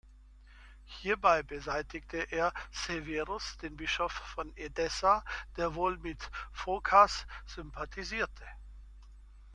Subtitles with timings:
[0.87, 5.23] Hierbei beseitigte er Severus, den Bischof von Edessa,
[5.57, 8.47] der wohl mit Phokas sympathisierte.